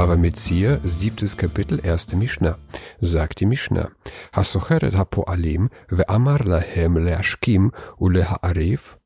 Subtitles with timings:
[0.00, 2.56] Bava Metzia, siebtes Kapitel, erste Mishnah.
[3.02, 3.90] Sagt die Mishnah,
[4.32, 8.96] Hasocheret hapoalim ve'amar lahem leashkim uleha'arif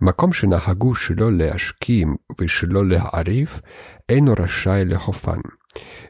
[0.00, 3.60] מקום שנהגו שלא להשכים ושלא להעריף,
[4.08, 5.40] אינו רשאי לחופן.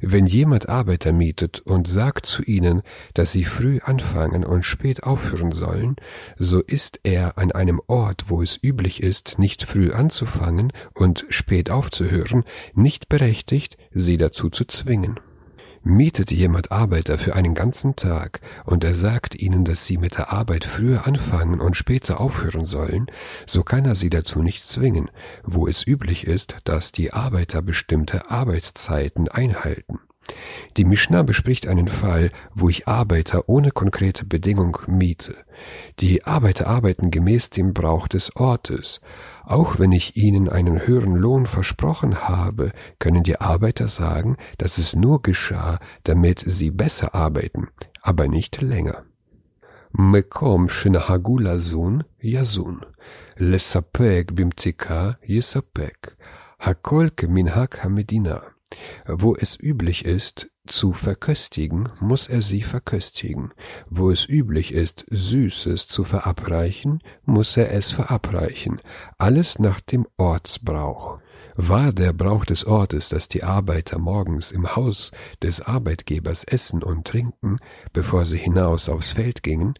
[0.00, 2.82] Wenn jemand Arbeiter mietet und sagt zu ihnen,
[3.14, 5.96] dass sie früh anfangen und spät aufhören sollen,
[6.36, 11.70] so ist er an einem Ort, wo es üblich ist, nicht früh anzufangen und spät
[11.70, 15.20] aufzuhören, nicht berechtigt, sie dazu zu zwingen.
[15.82, 20.30] Mietet jemand Arbeiter für einen ganzen Tag und er sagt ihnen, dass sie mit der
[20.30, 23.06] Arbeit früher anfangen und später aufhören sollen,
[23.46, 25.10] so kann er sie dazu nicht zwingen,
[25.42, 30.00] wo es üblich ist, dass die Arbeiter bestimmte Arbeitszeiten einhalten.
[30.77, 35.35] Die Mishnah bespricht einen Fall, wo ich Arbeiter ohne konkrete Bedingung miete.
[35.99, 39.01] Die Arbeiter arbeiten gemäß dem Brauch des Ortes.
[39.45, 44.95] Auch wenn ich ihnen einen höheren Lohn versprochen habe, können die Arbeiter sagen, dass es
[44.95, 47.67] nur geschah, damit sie besser arbeiten,
[48.01, 49.03] aber nicht länger.
[49.99, 52.79] מקום שנהגו לזון, יזון.
[53.39, 56.11] לספק במתיקה, יספק.
[56.61, 58.37] הכל כמנהג המדינה.
[59.06, 63.52] Wo es üblich ist, zu verköstigen, muss er sie verköstigen.
[63.88, 68.80] Wo es üblich ist, Süßes zu verabreichen, muss er es verabreichen.
[69.18, 71.18] Alles nach dem Ortsbrauch.
[71.62, 75.10] War der Brauch des Ortes, dass die Arbeiter morgens im Haus
[75.42, 77.58] des Arbeitgebers essen und trinken,
[77.92, 79.74] bevor sie hinaus aufs Feld gingen,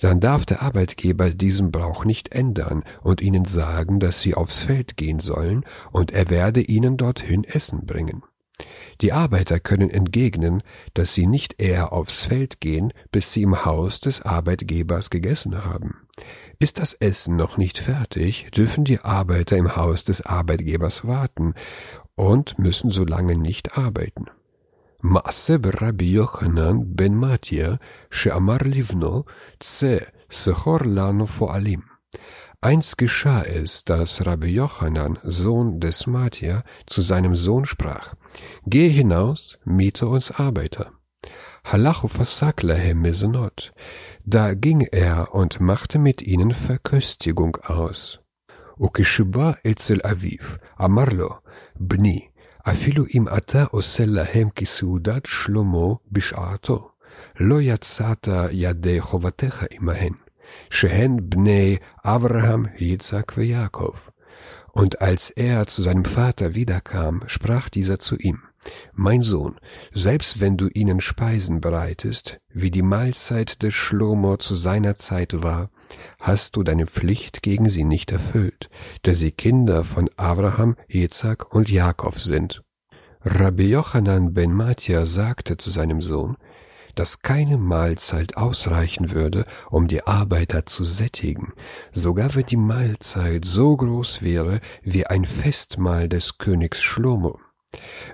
[0.00, 4.96] dann darf der Arbeitgeber diesen Brauch nicht ändern und ihnen sagen, dass sie aufs Feld
[4.96, 8.24] gehen sollen, und er werde ihnen dorthin Essen bringen.
[9.00, 10.60] Die Arbeiter können entgegnen,
[10.92, 16.01] dass sie nicht eher aufs Feld gehen, bis sie im Haus des Arbeitgebers gegessen haben.
[16.61, 21.53] Ist das Essen noch nicht fertig, dürfen die Arbeiter im Haus des Arbeitgebers warten
[22.15, 24.25] und müssen so lange nicht arbeiten.
[25.03, 27.75] מעשה ברבי יוחנן בן מתיה,
[28.11, 29.23] שאמר לבנו,
[29.59, 29.97] צא,
[30.31, 31.79] סחור לנו פועלים.
[32.61, 38.15] Einst geschah es, dass Rabbi Jochanan, Sohn des Matja, zu seinem Sohn sprach,
[38.65, 40.91] Geh hinaus, miete uns Arbeiter.
[41.63, 43.71] Halachu fasak lahem mezonot.
[44.25, 48.19] Da ging er und machte mit ihnen Verköstigung aus.
[48.81, 50.45] וכשבא אצל אביו,
[50.85, 51.29] אמר לו,
[51.79, 52.27] בני,
[52.69, 56.91] אפילו אם אתה עושה להם כסעודת שלמה בשעתו,
[57.39, 60.13] לא יצאת ידי חובתך עמהן,
[60.69, 63.93] שהן בני אברהם, יצחק ויעקב.
[64.79, 68.37] Und als er zu seinem Vater wiederkam, sprach dieser zu ihm,
[68.94, 69.58] mein Sohn,
[69.92, 75.70] selbst wenn du ihnen Speisen bereitest, wie die Mahlzeit des Schlomo zu seiner Zeit war,
[76.18, 78.70] hast du deine Pflicht gegen sie nicht erfüllt,
[79.02, 82.62] da sie Kinder von Abraham, Isaac und Jakob sind.
[83.24, 86.36] Rabbi Yochanan ben Matja sagte zu seinem Sohn,
[86.94, 91.52] dass keine Mahlzeit ausreichen würde, um die Arbeiter zu sättigen,
[91.92, 97.38] sogar wenn die Mahlzeit so groß wäre wie ein Festmahl des Königs Schlomo.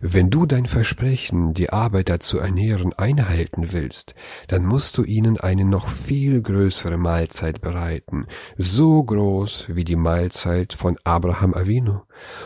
[0.01, 4.15] Wenn du dein Versprechen, die Arbeiter zu ernähren, einhalten willst,
[4.47, 8.27] dann musst du ihnen eine noch viel größere Mahlzeit bereiten,
[8.57, 12.01] so groß wie die Mahlzeit von Abraham Avinu.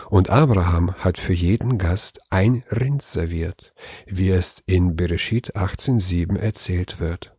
[0.09, 3.73] Und Abraham hat für jeden Gast ein Rind serviert,
[4.07, 7.35] wie es in Bereshit 18.7 erzählt wird.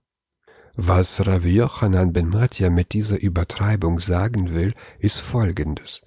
[0.76, 6.02] Was Rav Yochanan ben Matja mit dieser Übertreibung sagen will, ist folgendes.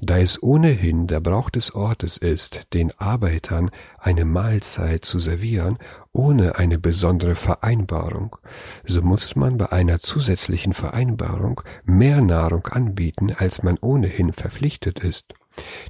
[0.00, 5.78] Da es ohnehin der Brauch des Ortes ist, den Arbeitern eine Mahlzeit zu servieren,
[6.12, 8.36] ohne eine besondere Vereinbarung,
[8.84, 15.34] so muss man bei einer zusätzlichen Vereinbarung mehr Nahrung anbieten, als man ohnehin verpflichtet ist.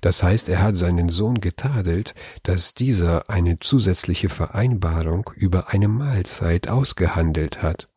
[0.01, 6.71] Das heißt, er hat seinen Sohn getadelt, dass dieser eine zusätzliche Vereinbarung über eine Mahlzeit
[6.71, 7.89] ausgehandelt hat.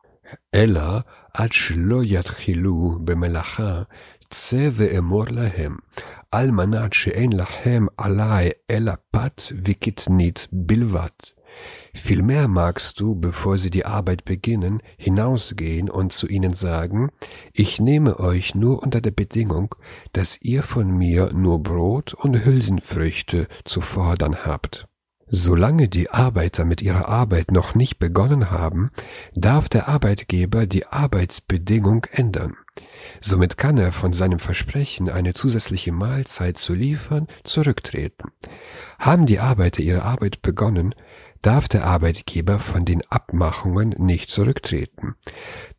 [0.55, 0.99] אלא
[1.33, 3.81] עד שלא יתחילו במלאכה,
[4.29, 5.75] צא ואמור להם,
[6.31, 11.09] על מנת שאין לכם עלי אלא פת וקטנית בלבד.
[11.93, 17.11] Vielmehr magst du, bevor sie die Arbeit beginnen, hinausgehen und zu ihnen sagen,
[17.53, 19.75] ich nehme euch nur unter der Bedingung,
[20.13, 24.87] dass ihr von mir nur Brot und Hülsenfrüchte zu fordern habt.
[25.30, 28.90] Solange die Arbeiter mit ihrer Arbeit noch nicht begonnen haben,
[29.34, 32.54] darf der Arbeitgeber die Arbeitsbedingung ändern.
[33.20, 38.30] Somit kann er von seinem Versprechen, eine zusätzliche Mahlzeit zu liefern, zurücktreten.
[38.98, 40.94] Haben die Arbeiter ihre Arbeit begonnen,
[41.42, 45.14] darf der Arbeitgeber von den Abmachungen nicht zurücktreten.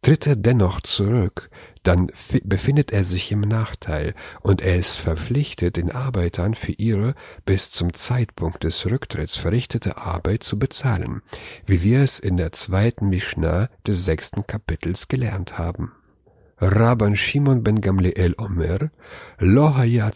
[0.01, 1.49] Tritt er dennoch zurück,
[1.89, 2.11] dann
[2.43, 7.15] befindet er sich im Nachteil und er ist verpflichtet, den Arbeitern für ihre
[7.45, 11.23] bis zum Zeitpunkt des Rücktritts verrichtete Arbeit zu bezahlen,
[11.65, 15.93] wie wir es in der zweiten Mishnah des sechsten Kapitels gelernt haben.
[16.59, 18.91] Rabban Shimon ben Gamliel Omer,
[19.39, 20.11] Lo haya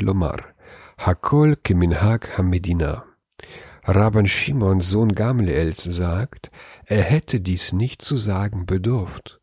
[0.00, 0.42] lomar,
[0.98, 3.04] Hakol keminhag hamedina.
[3.86, 6.50] Rabban Shimon, Sohn Gamliels, sagt,
[6.86, 9.40] er hätte dies nicht zu sagen bedurft,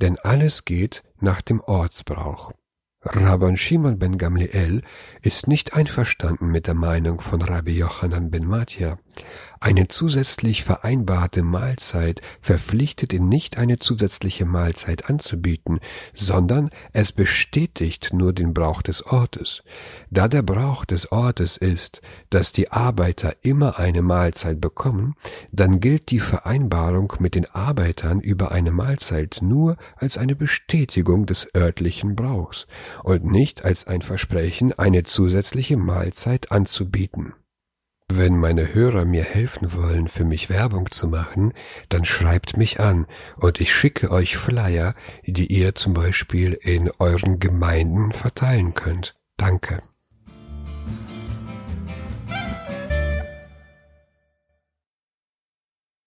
[0.00, 2.52] denn alles geht nach dem Ortsbrauch.
[3.02, 4.82] Rabban Shimon ben Gamliel
[5.20, 8.98] ist nicht einverstanden mit der Meinung von Rabbi Yochanan ben Matja.
[9.60, 15.80] Eine zusätzlich vereinbarte Mahlzeit verpflichtet ihn nicht, eine zusätzliche Mahlzeit anzubieten,
[16.12, 19.62] sondern es bestätigt nur den Brauch des Ortes.
[20.10, 25.14] Da der Brauch des Ortes ist, dass die Arbeiter immer eine Mahlzeit bekommen,
[25.50, 31.54] dann gilt die Vereinbarung mit den Arbeitern über eine Mahlzeit nur als eine Bestätigung des
[31.56, 32.66] örtlichen Brauchs
[33.02, 37.34] und nicht als ein Versprechen, eine zusätzliche Mahlzeit anzubieten.
[38.12, 41.52] Wenn meine Hörer mir helfen wollen, für mich Werbung zu machen,
[41.88, 43.06] dann schreibt mich an
[43.36, 44.94] und ich schicke euch Flyer,
[45.26, 49.14] die ihr zum Beispiel in euren Gemeinden verteilen könnt.
[49.36, 49.82] Danke.